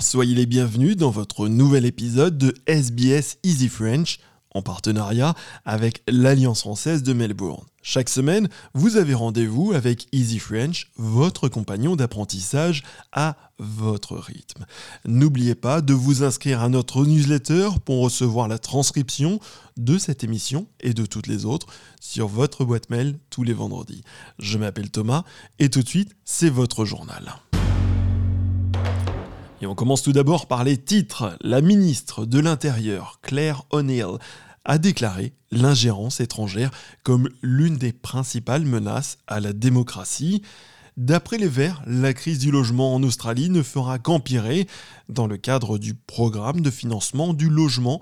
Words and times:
Soyez 0.00 0.34
les 0.34 0.46
bienvenus 0.46 0.96
dans 0.96 1.10
votre 1.10 1.48
nouvel 1.48 1.84
épisode 1.84 2.38
de 2.38 2.54
SBS 2.66 3.38
Easy 3.42 3.68
French 3.68 4.20
en 4.54 4.62
partenariat 4.62 5.34
avec 5.64 6.02
l'Alliance 6.08 6.60
française 6.60 7.02
de 7.02 7.12
Melbourne. 7.12 7.64
Chaque 7.82 8.08
semaine, 8.08 8.48
vous 8.74 8.96
avez 8.96 9.12
rendez-vous 9.12 9.72
avec 9.72 10.06
Easy 10.12 10.38
French, 10.38 10.90
votre 10.96 11.48
compagnon 11.48 11.96
d'apprentissage 11.96 12.82
à 13.12 13.36
votre 13.58 14.16
rythme. 14.16 14.66
N'oubliez 15.04 15.54
pas 15.54 15.80
de 15.80 15.94
vous 15.94 16.22
inscrire 16.22 16.62
à 16.62 16.68
notre 16.68 17.04
newsletter 17.04 17.70
pour 17.84 18.02
recevoir 18.02 18.48
la 18.48 18.58
transcription 18.58 19.40
de 19.76 19.98
cette 19.98 20.24
émission 20.24 20.66
et 20.80 20.94
de 20.94 21.06
toutes 21.06 21.26
les 21.26 21.44
autres 21.44 21.66
sur 22.00 22.28
votre 22.28 22.64
boîte 22.64 22.88
mail 22.88 23.18
tous 23.30 23.42
les 23.42 23.54
vendredis. 23.54 24.02
Je 24.38 24.58
m'appelle 24.58 24.90
Thomas 24.90 25.24
et 25.58 25.68
tout 25.70 25.82
de 25.82 25.88
suite, 25.88 26.14
c'est 26.24 26.50
votre 26.50 26.84
journal. 26.84 27.34
Et 29.62 29.66
on 29.66 29.76
commence 29.76 30.02
tout 30.02 30.12
d'abord 30.12 30.48
par 30.48 30.64
les 30.64 30.76
titres. 30.76 31.38
La 31.40 31.60
ministre 31.60 32.26
de 32.26 32.40
l'Intérieur, 32.40 33.20
Claire 33.22 33.62
O'Neill, 33.70 34.18
a 34.64 34.76
déclaré 34.76 35.34
l'ingérence 35.52 36.18
étrangère 36.18 36.72
comme 37.04 37.28
l'une 37.42 37.76
des 37.76 37.92
principales 37.92 38.64
menaces 38.64 39.18
à 39.28 39.38
la 39.38 39.52
démocratie. 39.52 40.42
D'après 40.96 41.38
les 41.38 41.46
Verts, 41.46 41.80
la 41.86 42.12
crise 42.12 42.40
du 42.40 42.50
logement 42.50 42.92
en 42.92 43.04
Australie 43.04 43.50
ne 43.50 43.62
fera 43.62 44.00
qu'empirer 44.00 44.66
dans 45.08 45.28
le 45.28 45.36
cadre 45.36 45.78
du 45.78 45.94
programme 45.94 46.60
de 46.60 46.70
financement 46.70 47.32
du 47.32 47.48
logement 47.48 48.00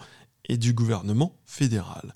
et 0.49 0.57
du 0.57 0.73
gouvernement 0.73 1.37
fédéral. 1.45 2.15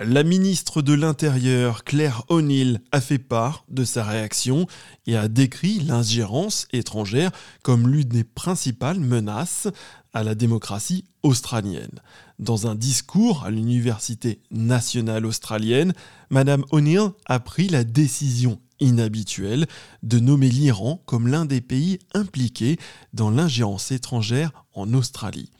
La 0.00 0.24
ministre 0.24 0.82
de 0.82 0.92
l'Intérieur, 0.92 1.84
Claire 1.84 2.24
O'Neill, 2.28 2.80
a 2.90 3.00
fait 3.00 3.20
part 3.20 3.64
de 3.68 3.84
sa 3.84 4.02
réaction 4.02 4.66
et 5.06 5.16
a 5.16 5.28
décrit 5.28 5.78
l'ingérence 5.78 6.66
étrangère 6.72 7.30
comme 7.62 7.88
l'une 7.88 8.08
des 8.08 8.24
principales 8.24 8.98
menaces 8.98 9.68
à 10.12 10.24
la 10.24 10.34
démocratie 10.34 11.04
australienne. 11.22 12.00
Dans 12.40 12.66
un 12.66 12.74
discours 12.74 13.44
à 13.44 13.50
l'Université 13.50 14.40
nationale 14.50 15.26
australienne, 15.26 15.92
Madame 16.28 16.64
O'Neill 16.72 17.10
a 17.26 17.38
pris 17.38 17.68
la 17.68 17.84
décision 17.84 18.58
inhabituelle 18.80 19.68
de 20.02 20.18
nommer 20.18 20.48
l'Iran 20.48 21.02
comme 21.06 21.28
l'un 21.28 21.44
des 21.44 21.60
pays 21.60 22.00
impliqués 22.14 22.80
dans 23.12 23.30
l'ingérence 23.30 23.92
étrangère 23.92 24.50
en 24.72 24.92
Australie. 24.92 25.50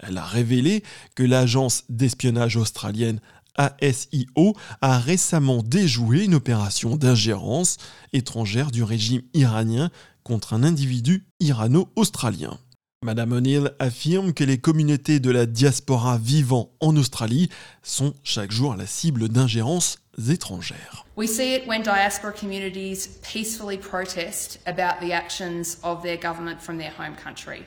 Elle 0.00 0.18
a 0.18 0.24
révélé 0.24 0.84
que 1.14 1.24
l'agence 1.24 1.84
d'espionnage 1.88 2.56
australienne 2.56 3.20
ASIO 3.58 4.54
a 4.80 4.98
récemment 4.98 5.62
déjoué 5.62 6.24
une 6.24 6.34
opération 6.34 6.96
d'ingérence 6.96 7.76
étrangère 8.12 8.70
du 8.70 8.82
régime 8.82 9.22
iranien 9.34 9.90
contre 10.22 10.54
un 10.54 10.62
individu 10.62 11.26
irano-australien. 11.40 12.58
Madame 13.04 13.32
O'Neill 13.32 13.72
affirme 13.78 14.32
que 14.32 14.42
les 14.42 14.58
communautés 14.58 15.20
de 15.20 15.30
la 15.30 15.46
diaspora 15.46 16.18
vivant 16.18 16.72
en 16.80 16.96
Australie 16.96 17.48
sont 17.82 18.12
chaque 18.24 18.50
jour 18.50 18.74
la 18.74 18.86
cible 18.86 19.28
d'ingérences 19.28 19.98
étrangères. 20.28 21.06
We 21.16 21.28
see 21.28 21.54
it 21.54 21.66
when 21.68 21.82
diaspora 21.82 22.32
communities 22.32 23.20
peacefully 23.22 23.78
protest 23.78 24.58
about 24.66 25.00
the 25.00 25.12
actions 25.12 25.78
of 25.84 26.02
their 26.02 26.16
government 26.16 26.60
from 26.60 26.78
their 26.78 26.90
home 26.90 27.14
country. 27.14 27.66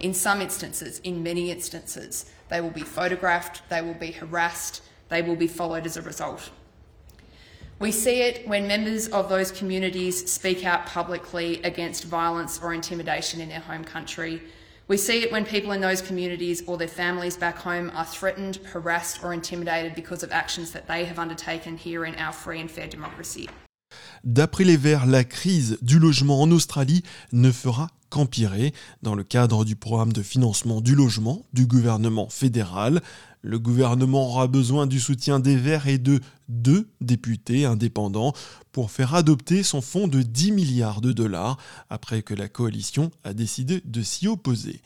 In 0.00 0.14
some 0.14 0.40
instances, 0.40 1.00
in 1.04 1.22
many 1.22 1.50
instances, 1.50 2.24
they 2.48 2.60
will 2.60 2.72
be 2.72 2.82
photographed, 2.82 3.62
they 3.68 3.82
will 3.82 3.98
be 4.00 4.12
harassed, 4.12 4.80
they 5.08 5.22
will 5.22 5.36
be 5.36 5.46
followed 5.46 5.86
as 5.86 5.96
a 5.96 6.02
result. 6.02 6.50
We 7.78 7.90
see 7.90 8.22
it 8.22 8.46
when 8.46 8.68
members 8.68 9.08
of 9.08 9.28
those 9.28 9.50
communities 9.50 10.30
speak 10.30 10.64
out 10.64 10.86
publicly 10.86 11.60
against 11.64 12.04
violence 12.04 12.60
or 12.62 12.72
intimidation 12.72 13.40
in 13.40 13.48
their 13.48 13.60
home 13.60 13.82
country. 13.82 14.40
We 14.86 14.96
see 14.96 15.22
it 15.22 15.32
when 15.32 15.44
people 15.44 15.72
in 15.72 15.80
those 15.80 16.02
communities 16.02 16.62
or 16.66 16.76
their 16.76 16.86
families 16.86 17.36
back 17.36 17.56
home 17.56 17.90
are 17.94 18.04
threatened, 18.04 18.56
harassed, 18.72 19.24
or 19.24 19.32
intimidated 19.32 19.94
because 19.94 20.22
of 20.22 20.30
actions 20.30 20.70
that 20.72 20.86
they 20.86 21.04
have 21.06 21.18
undertaken 21.18 21.76
here 21.76 22.04
in 22.04 22.14
our 22.16 22.32
free 22.32 22.60
and 22.60 22.70
fair 22.70 22.86
democracy. 22.86 23.48
D'après 24.24 24.64
les 24.64 24.76
Verts, 24.76 25.06
la 25.06 25.24
crise 25.24 25.78
du 25.82 25.98
logement 25.98 26.40
en 26.40 26.50
Australie 26.52 27.02
ne 27.32 27.50
fera 27.50 27.88
qu'empirer 28.10 28.72
dans 29.02 29.14
le 29.14 29.24
cadre 29.24 29.64
du 29.64 29.74
programme 29.74 30.12
de 30.12 30.22
financement 30.22 30.80
du 30.80 30.94
logement 30.94 31.44
du 31.52 31.66
gouvernement 31.66 32.28
fédéral. 32.28 33.00
Le 33.44 33.58
gouvernement 33.58 34.28
aura 34.28 34.46
besoin 34.46 34.86
du 34.86 35.00
soutien 35.00 35.40
des 35.40 35.56
Verts 35.56 35.88
et 35.88 35.98
de 35.98 36.20
deux 36.48 36.88
députés 37.00 37.64
indépendants 37.64 38.34
pour 38.70 38.92
faire 38.92 39.16
adopter 39.16 39.64
son 39.64 39.80
fonds 39.80 40.06
de 40.06 40.22
10 40.22 40.52
milliards 40.52 41.00
de 41.00 41.10
dollars 41.10 41.58
après 41.90 42.22
que 42.22 42.34
la 42.34 42.48
coalition 42.48 43.10
a 43.24 43.34
décidé 43.34 43.82
de 43.84 44.02
s'y 44.02 44.28
opposer. 44.28 44.80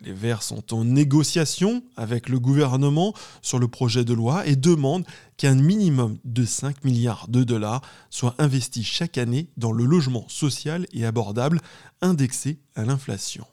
Les 0.00 0.14
Verts 0.14 0.42
sont 0.42 0.72
en 0.72 0.84
négociation 0.84 1.82
avec 1.96 2.30
le 2.30 2.38
gouvernement 2.38 3.12
sur 3.42 3.58
le 3.58 3.68
projet 3.68 4.04
de 4.04 4.14
loi 4.14 4.46
et 4.46 4.56
demandent 4.56 5.04
qu'un 5.36 5.56
minimum 5.56 6.18
de 6.24 6.46
5 6.46 6.84
milliards 6.84 7.26
de 7.28 7.44
dollars 7.44 7.82
soit 8.08 8.34
investi 8.38 8.84
chaque 8.84 9.18
année 9.18 9.50
dans 9.58 9.72
le 9.72 9.84
logement 9.84 10.24
social 10.28 10.86
et 10.92 11.04
abordable 11.04 11.60
indexé 12.00 12.58
à 12.74 12.84
l'inflation. 12.84 13.44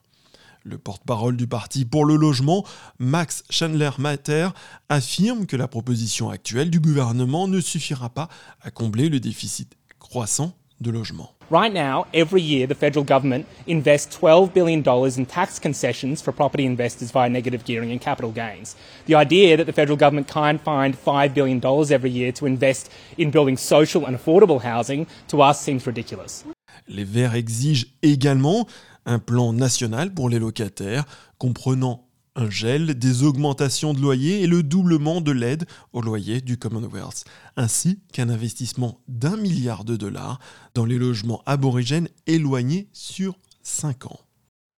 Le 0.68 0.80
porte-parole 0.80 1.38
du 1.38 1.46
parti 1.46 1.86
pour 1.86 2.06
le 2.06 2.16
logement, 2.16 2.66
Max 2.98 3.44
Chandler-Matter, 3.52 4.48
affirme 4.90 5.46
que 5.46 5.56
la 5.56 5.68
proposition 5.68 6.32
actuelle 6.32 6.72
du 6.72 6.80
gouvernement 6.80 7.48
ne 7.48 7.62
suffira 7.62 8.10
pas 8.10 8.30
à 8.64 8.72
combler 8.72 9.10
le 9.10 9.20
déficit 9.20 9.78
croissant 10.00 10.54
de 10.82 10.90
logement. 10.90 11.30
Right 11.52 11.72
now, 11.72 12.08
every 12.16 12.42
year, 12.42 12.68
the 12.68 12.74
federal 12.74 13.06
government 13.06 13.46
invests 13.68 14.18
$12 14.18 14.54
billion 14.54 14.84
in 15.20 15.26
tax 15.26 15.60
concessions 15.60 16.20
for 16.20 16.32
property 16.34 16.66
investors 16.66 17.12
via 17.12 17.30
negative 17.30 17.64
gearing 17.64 17.92
and 17.92 18.00
capital 18.02 18.32
gains. 18.32 18.76
The 19.06 19.14
idea 19.14 19.58
that 19.58 19.66
the 19.66 19.72
federal 19.72 20.00
government 20.00 20.28
can't 20.28 20.60
find 20.60 20.96
$5 20.98 21.36
billion 21.36 21.62
every 21.92 22.10
year 22.10 22.32
to 22.32 22.48
invest 22.48 22.92
in 23.20 23.30
building 23.30 23.56
social 23.56 24.08
and 24.08 24.18
affordable 24.18 24.64
housing 24.64 25.06
to 25.28 25.44
us 25.44 25.62
seems 25.62 25.86
ridiculous. 25.86 26.44
Les 26.88 27.04
Verts 27.04 27.36
exigent 27.36 27.86
également 28.02 28.68
un 29.06 29.20
plan 29.20 29.54
national 29.54 30.14
pour 30.14 30.30
les 30.30 30.40
locataires, 30.40 31.06
comprenant 31.38 32.08
un 32.36 32.50
gel, 32.50 32.96
des 32.96 33.24
augmentations 33.24 33.94
de 33.94 34.02
loyer 34.02 34.42
et 34.42 34.48
le 34.48 34.62
doublement 34.62 35.22
de 35.22 35.32
l'aide 35.32 35.66
au 35.94 36.02
loyer 36.02 36.42
du 36.42 36.58
Commonwealth, 36.58 37.24
ainsi 37.56 38.00
qu'un 38.12 38.30
investissement 38.30 39.00
d'un 39.08 39.38
milliard 39.38 39.86
de 39.86 39.96
dollars 39.96 40.40
dans 40.74 40.86
les 40.86 40.98
logements 40.98 41.42
aborigènes 41.46 42.10
éloignés 42.28 42.90
sur 42.92 43.38
5 43.64 44.08
ans. 44.08 44.20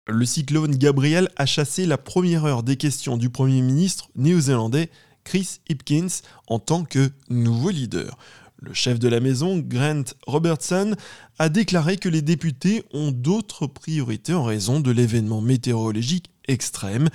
Le 0.09 0.25
cyclone 0.25 0.77
Gabriel 0.77 1.31
a 1.37 1.47
chassé 1.47 1.87
la 1.87 1.99
première 1.99 2.45
heure 2.45 2.63
des 2.63 2.77
questions 2.77 3.17
du 3.17 3.31
Premier 3.31 3.63
ministre 3.63 4.09
néo-zélandais 4.15 4.91
Chris 5.25 5.59
Hipkins 5.69 6.23
en 6.47 6.61
tant 6.61 6.85
que 6.85 7.11
nouveau 7.29 7.71
leader. 7.71 8.17
Le 8.59 8.73
chef 8.73 8.99
de 8.99 9.09
la 9.09 9.21
maison, 9.21 9.59
Grant 9.59 10.05
Robertson, 10.27 10.95
a 11.39 11.49
déclaré 11.49 11.99
que 11.99 12.09
les 12.09 12.23
députés 12.23 12.83
ont 12.93 13.11
d'autres 13.11 13.67
priorités 13.67 14.33
en 14.33 14.45
raison 14.45 14.81
de 14.81 14.91
l'événement 14.91 15.43
météorologique 15.43 16.31
extrême 16.49 17.11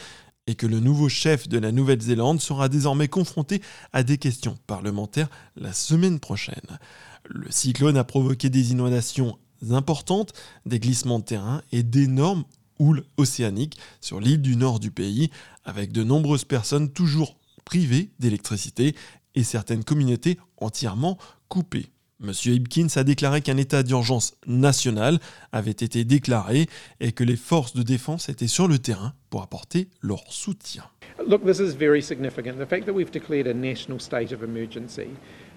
et 0.47 0.55
que 0.55 0.67
le 0.67 0.79
nouveau 0.79 1.09
chef 1.09 1.47
de 1.47 1.57
la 1.57 1.71
Nouvelle-Zélande 1.71 2.41
sera 2.41 2.69
désormais 2.69 3.07
confronté 3.07 3.61
à 3.93 4.03
des 4.03 4.17
questions 4.17 4.57
parlementaires 4.67 5.29
la 5.55 5.73
semaine 5.73 6.19
prochaine. 6.19 6.79
Le 7.25 7.49
cyclone 7.49 7.97
a 7.97 8.03
provoqué 8.03 8.49
des 8.49 8.71
inondations 8.71 9.37
importantes, 9.71 10.33
des 10.65 10.79
glissements 10.79 11.19
de 11.19 11.25
terrain 11.25 11.61
et 11.71 11.83
d'énormes 11.83 12.43
houles 12.79 13.03
océaniques 13.17 13.77
sur 13.99 14.19
l'île 14.19 14.41
du 14.41 14.55
nord 14.55 14.79
du 14.79 14.91
pays, 14.91 15.29
avec 15.63 15.91
de 15.91 16.03
nombreuses 16.03 16.45
personnes 16.45 16.91
toujours 16.91 17.35
privées 17.63 18.09
d'électricité 18.19 18.95
et 19.35 19.43
certaines 19.43 19.83
communautés 19.83 20.37
entièrement 20.57 21.17
coupées. 21.47 21.87
Monsieur 22.19 22.53
Hipkins 22.53 22.87
a 22.97 23.03
déclaré 23.03 23.41
qu'un 23.41 23.57
état 23.57 23.81
d'urgence 23.81 24.35
national 24.45 25.17
avait 25.51 25.71
été 25.71 26.03
déclaré 26.03 26.67
et 26.99 27.13
que 27.13 27.23
les 27.23 27.35
forces 27.35 27.73
de 27.73 27.81
défense 27.81 28.29
étaient 28.29 28.47
sur 28.47 28.67
le 28.67 28.77
terrain 28.77 29.13
pour 29.31 29.41
apporter 29.41 29.87
leur 30.01 30.31
soutien. 30.31 30.83
Look, 31.25 31.43
this 31.43 31.59
is 31.59 31.75
very 31.75 32.01
significant. 32.01 32.59
The 32.59 32.67
fact 32.67 32.85
that 32.85 32.93
we've 32.93 33.11
declared 33.11 33.47
a 33.47 33.53
national 33.53 33.99
state 33.99 34.31
of 34.31 34.43
emergency 34.43 35.09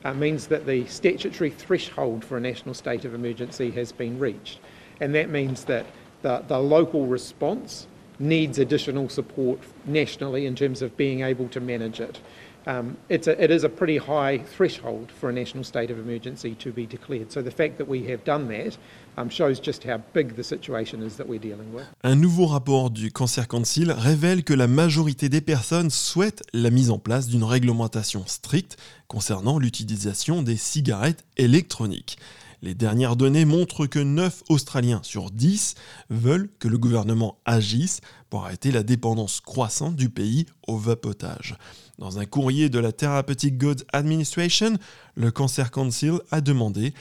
uh, 0.04 0.14
means 0.14 0.46
that 0.48 0.64
the 0.66 0.86
statutory 0.86 1.50
threshold 1.50 2.24
for 2.24 2.38
a 2.38 2.40
national 2.40 2.74
state 2.74 3.04
of 3.04 3.14
emergency 3.14 3.70
has 3.70 3.92
been 3.92 4.18
reached. 4.18 4.58
And 5.02 5.14
that 5.14 5.28
means 5.28 5.64
that 5.64 5.84
the, 6.22 6.42
the 6.48 6.58
local 6.58 7.06
response 7.06 7.86
needs 8.18 8.58
additional 8.58 9.10
support 9.10 9.58
nationally 9.84 10.46
in 10.46 10.54
terms 10.54 10.80
of 10.82 10.96
being 10.96 11.22
able 11.22 11.48
to 11.48 11.60
manage 11.60 12.00
it. 12.00 12.20
Um, 12.66 12.96
it's 13.08 13.26
a, 13.26 13.42
it 13.42 13.50
is 13.50 13.64
a 13.64 13.68
pretty 13.68 13.98
high 13.98 14.38
threshold 14.38 15.10
for 15.10 15.28
a 15.28 15.32
national 15.32 15.64
state 15.64 15.90
of 15.90 15.98
emergency 15.98 16.54
to 16.56 16.72
be 16.72 16.86
declared. 16.86 17.30
So 17.30 17.42
the 17.42 17.50
fact 17.50 17.78
that 17.78 17.88
we 17.88 18.04
have 18.10 18.24
done 18.24 18.48
that 18.48 18.76
um, 19.16 19.28
shows 19.30 19.60
just 19.60 19.84
how 19.84 20.00
big 20.12 20.34
the 20.36 20.42
situation 20.42 21.02
is 21.02 21.16
that 21.16 21.28
we're 21.28 21.40
dealing 21.40 21.72
with. 21.72 21.86
Un 22.02 22.16
nouveau 22.16 22.46
rapport 22.46 22.90
du 22.90 23.10
Cancer 23.10 23.46
Council 23.46 23.92
révèle 23.92 24.44
que 24.44 24.54
la 24.54 24.66
majorité 24.66 25.28
des 25.28 25.40
personnes 25.40 25.90
souhaitent 25.90 26.42
la 26.52 26.70
mise 26.70 26.90
en 26.90 26.98
place 26.98 27.28
d'une 27.28 27.44
réglementation 27.44 28.24
stricte 28.26 28.76
concernant 29.08 29.58
l'utilisation 29.58 30.42
des 30.42 30.56
cigarettes 30.56 31.24
électroniques. 31.36 32.18
Les 32.64 32.74
dernières 32.74 33.14
données 33.14 33.44
montrent 33.44 33.84
que 33.84 33.98
9 33.98 34.44
Australiens 34.48 35.00
sur 35.02 35.30
10 35.30 35.74
veulent 36.08 36.48
que 36.58 36.66
le 36.66 36.78
gouvernement 36.78 37.36
agisse 37.44 38.00
pour 38.30 38.46
arrêter 38.46 38.72
la 38.72 38.82
dépendance 38.82 39.42
croissante 39.42 39.96
du 39.96 40.08
pays 40.08 40.46
au 40.66 40.78
vapotage. 40.78 41.58
Dans 41.98 42.18
un 42.18 42.24
courrier 42.24 42.70
de 42.70 42.78
la 42.78 42.92
Therapeutic 42.92 43.58
Goods 43.58 43.84
Administration, 43.92 44.78
le 45.14 45.30
Cancer 45.30 45.70
Council 45.70 46.20
a 46.30 46.40
demandé 46.40 46.94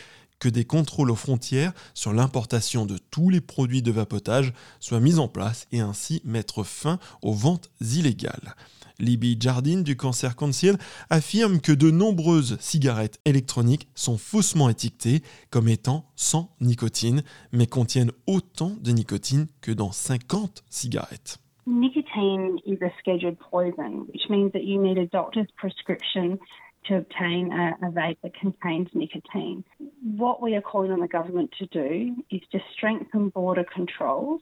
que 0.44 0.50
des 0.50 0.66
contrôles 0.66 1.10
aux 1.10 1.16
frontières 1.16 1.72
sur 1.94 2.12
l'importation 2.12 2.86
de 2.86 2.98
tous 2.98 3.30
les 3.30 3.40
produits 3.40 3.82
de 3.82 3.94
vapotage 3.94 4.52
soient 4.82 5.00
mis 5.00 5.18
en 5.18 5.30
place 5.30 5.70
et 5.72 5.80
ainsi 5.80 6.22
mettre 6.26 6.64
fin 6.64 7.00
aux 7.22 7.32
ventes 7.32 7.72
illégales. 7.80 8.54
Libby 9.00 9.38
Jardine 9.40 9.84
du 9.84 9.96
Cancer 9.96 10.36
Council 10.36 10.76
affirme 11.10 11.62
que 11.62 11.72
de 11.72 11.92
nombreuses 11.92 12.58
cigarettes 12.60 13.22
électroniques 13.24 13.88
sont 13.96 14.18
faussement 14.18 14.68
étiquetées 14.68 15.24
comme 15.50 15.70
étant 15.70 16.12
sans 16.18 16.54
nicotine, 16.60 17.24
mais 17.54 17.66
contiennent 17.66 18.12
autant 18.28 18.76
de 18.82 18.92
nicotine 18.92 19.48
que 19.62 19.72
dans 19.72 19.94
50 19.94 20.66
cigarettes. 20.70 21.40
Nicotine 21.66 22.58
is 22.66 22.80
a 22.84 22.92
scheduled 23.00 23.38
poison, 23.40 24.06
which 24.14 24.30
means 24.30 24.52
that 24.52 24.66
you 24.66 24.78
need 24.78 24.98
a 24.98 25.06
doctor's 25.06 25.48
prescription 25.56 26.38
to 26.86 26.98
obtain 26.98 27.52
a, 27.52 27.88
a, 27.88 27.92
vape 27.92 28.18
that 28.24 28.34
contains 28.36 28.90
nicotine. 28.94 29.64
What 30.02 30.42
we 30.42 30.56
are 30.56 30.62
calling 30.62 30.92
on 30.92 31.00
the 31.00 31.08
government 31.08 31.52
to 31.60 31.66
do 31.68 32.16
is 32.30 32.42
to 32.52 32.60
strengthen 32.76 33.30
border 33.30 33.66
controls 33.74 34.42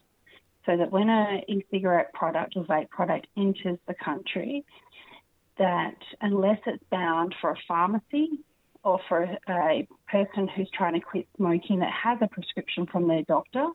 so 0.66 0.78
that 0.78 0.92
when 0.92 1.10
an 1.10 1.42
e-cigarette 1.48 2.14
product 2.14 2.54
or 2.56 2.66
vape 2.66 2.90
product 2.90 3.28
enters 3.38 3.80
the 3.88 3.94
country, 3.94 4.64
that 5.58 5.98
unless 6.22 6.60
it's 6.66 6.84
bound 6.92 7.36
for 7.42 7.52
a 7.52 7.58
pharmacy 7.68 8.40
or 8.84 9.00
for 9.08 9.38
a, 9.50 9.88
person 10.08 10.46
who's 10.50 10.70
trying 10.74 10.94
to 10.94 11.00
quit 11.00 11.26
smoking 11.38 11.80
that 11.80 11.92
has 11.92 12.18
a 12.22 12.28
prescription 12.28 12.86
from 12.86 13.08
their 13.08 13.22
doctor, 13.24 13.66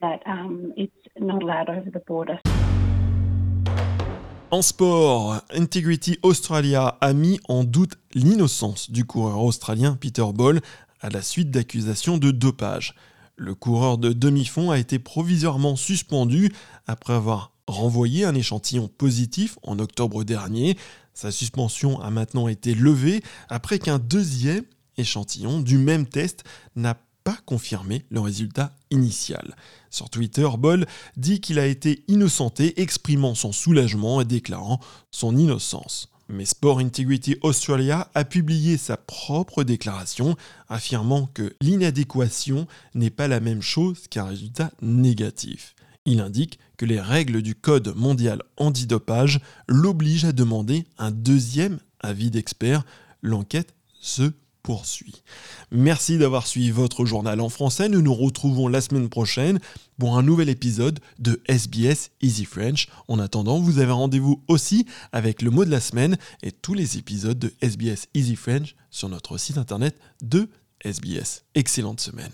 that 0.00 0.22
um, 0.24 0.72
it's 0.76 0.92
not 1.18 1.42
allowed 1.42 1.68
over 1.68 1.90
the 1.90 1.98
border. 1.98 2.38
En 4.50 4.62
sport, 4.62 5.42
Integrity 5.54 6.18
Australia 6.22 6.96
a 7.02 7.12
mis 7.12 7.38
en 7.50 7.64
doute 7.64 7.98
l'innocence 8.14 8.90
du 8.90 9.04
coureur 9.04 9.42
australien 9.42 9.94
Peter 9.94 10.24
Ball 10.32 10.62
à 11.02 11.10
la 11.10 11.20
suite 11.20 11.50
d'accusations 11.50 12.16
de 12.16 12.30
dopage. 12.30 12.94
Le 13.36 13.54
coureur 13.54 13.98
de 13.98 14.14
demi-fond 14.14 14.70
a 14.70 14.78
été 14.78 14.98
provisoirement 14.98 15.76
suspendu 15.76 16.50
après 16.86 17.12
avoir 17.12 17.52
renvoyé 17.66 18.24
un 18.24 18.34
échantillon 18.34 18.88
positif 18.88 19.58
en 19.64 19.78
octobre 19.78 20.24
dernier. 20.24 20.78
Sa 21.12 21.30
suspension 21.30 22.00
a 22.00 22.08
maintenant 22.08 22.48
été 22.48 22.74
levée 22.74 23.22
après 23.50 23.78
qu'un 23.78 23.98
deuxième 23.98 24.64
échantillon 24.96 25.60
du 25.60 25.76
même 25.76 26.06
test 26.06 26.44
n'a 26.74 26.94
confirmer 27.46 28.04
le 28.10 28.20
résultat 28.20 28.74
initial. 28.90 29.56
Sur 29.90 30.10
Twitter, 30.10 30.48
Boll 30.58 30.86
dit 31.16 31.40
qu'il 31.40 31.58
a 31.58 31.66
été 31.66 32.04
innocenté, 32.08 32.80
exprimant 32.80 33.34
son 33.34 33.52
soulagement 33.52 34.20
et 34.20 34.24
déclarant 34.24 34.80
son 35.10 35.36
innocence. 35.36 36.10
Mais 36.30 36.44
Sport 36.44 36.80
Integrity 36.80 37.36
Australia 37.42 38.10
a 38.14 38.24
publié 38.24 38.76
sa 38.76 38.98
propre 38.98 39.64
déclaration 39.64 40.36
affirmant 40.68 41.26
que 41.32 41.54
l'inadéquation 41.62 42.66
n'est 42.94 43.10
pas 43.10 43.28
la 43.28 43.40
même 43.40 43.62
chose 43.62 44.08
qu'un 44.10 44.24
résultat 44.24 44.70
négatif. 44.82 45.74
Il 46.04 46.20
indique 46.20 46.58
que 46.76 46.84
les 46.84 47.00
règles 47.00 47.42
du 47.42 47.54
Code 47.54 47.94
mondial 47.96 48.42
antidopage 48.58 49.40
l'obligent 49.66 50.26
à 50.26 50.32
demander 50.32 50.86
un 50.98 51.10
deuxième 51.10 51.80
avis 52.00 52.30
d'expert. 52.30 52.84
L'enquête 53.22 53.74
se 54.00 54.32
Merci 55.70 56.18
d'avoir 56.18 56.46
suivi 56.46 56.70
votre 56.70 57.04
journal 57.04 57.40
en 57.40 57.48
français. 57.48 57.88
Nous 57.88 58.02
nous 58.02 58.14
retrouvons 58.14 58.68
la 58.68 58.80
semaine 58.80 59.08
prochaine 59.08 59.58
pour 59.98 60.16
un 60.16 60.22
nouvel 60.22 60.48
épisode 60.48 61.00
de 61.18 61.40
SBS 61.48 62.10
Easy 62.20 62.44
French. 62.44 62.88
En 63.08 63.18
attendant, 63.18 63.60
vous 63.60 63.78
avez 63.78 63.92
rendez-vous 63.92 64.42
aussi 64.48 64.86
avec 65.12 65.42
le 65.42 65.50
mot 65.50 65.64
de 65.64 65.70
la 65.70 65.80
semaine 65.80 66.16
et 66.42 66.52
tous 66.52 66.74
les 66.74 66.98
épisodes 66.98 67.38
de 67.38 67.52
SBS 67.60 68.08
Easy 68.14 68.36
French 68.36 68.76
sur 68.90 69.08
notre 69.08 69.38
site 69.38 69.58
internet 69.58 69.98
de 70.22 70.48
SBS. 70.84 71.44
Excellente 71.54 72.00
semaine. 72.00 72.32